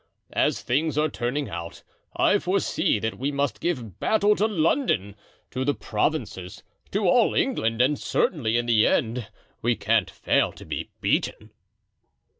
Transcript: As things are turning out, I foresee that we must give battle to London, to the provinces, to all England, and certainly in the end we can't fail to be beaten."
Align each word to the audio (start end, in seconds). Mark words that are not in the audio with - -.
As 0.33 0.63
things 0.63 0.97
are 0.97 1.09
turning 1.09 1.47
out, 1.47 1.83
I 2.15 2.39
foresee 2.39 2.97
that 2.97 3.19
we 3.19 3.31
must 3.31 3.61
give 3.61 3.99
battle 3.99 4.35
to 4.37 4.47
London, 4.47 5.15
to 5.51 5.63
the 5.63 5.75
provinces, 5.75 6.63
to 6.89 7.07
all 7.07 7.35
England, 7.35 7.83
and 7.83 7.99
certainly 7.99 8.57
in 8.57 8.65
the 8.65 8.87
end 8.87 9.27
we 9.61 9.75
can't 9.75 10.09
fail 10.09 10.51
to 10.53 10.65
be 10.65 10.89
beaten." 11.01 11.51